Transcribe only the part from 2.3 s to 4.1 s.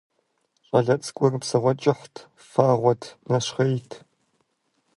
фагъуэт, нэщхъейт.